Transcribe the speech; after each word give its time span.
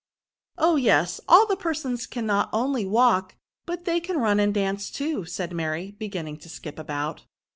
''Oh 0.57 0.77
yes; 0.77 1.21
all 1.29 1.45
the 1.45 1.55
persons 1.55 2.07
can 2.07 2.25
not 2.25 2.49
only 2.51 2.85
walk, 2.85 3.35
but 3.67 3.85
they 3.85 3.99
can 3.99 4.17
run 4.17 4.39
and 4.39 4.51
dance 4.51 4.89
too,'* 4.89 5.25
said 5.25 5.51
Mary, 5.53 5.91
beginning 5.91 6.37
to 6.37 6.49
skip 6.49 6.79
about. 6.79 7.25